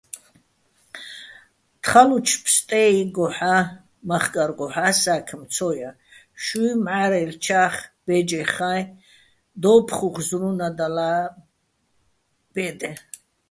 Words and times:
თხალუჩო̆ 1.83 2.41
ფსტე́იგოჰ̦ა́ 2.43 3.59
მახკარგოჰ̦ა́ 4.07 4.91
სა́ქმ 5.01 5.41
ცო 5.53 5.69
ჲა, 5.77 5.91
შუჲ 6.43 6.69
მჵა́რელჩნა́ხ, 6.83 7.75
ბე́ჯეხაე́ 8.05 8.83
დო́უფხუხ 9.61 10.15
ზრუნადალაჼ 10.27 11.11
ბე́დეჼ. 12.53 12.91